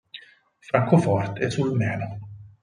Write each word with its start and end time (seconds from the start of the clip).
Francoforte 0.61 1.49
sul 1.51 1.71
Meno. 1.75 2.17